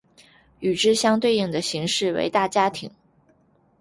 [0.61, 2.89] 与之相对应的形式为大家庭。